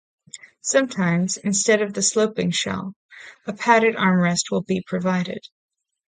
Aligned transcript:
Sometimes, 0.63 1.37
instead 1.37 1.83
of 1.83 1.93
the 1.93 2.01
sloping 2.01 2.49
shelf, 2.49 2.95
a 3.45 3.53
padded 3.53 3.95
arm 3.95 4.19
rest 4.19 4.49
will 4.49 4.63
be 4.63 4.81
provided. 4.81 5.45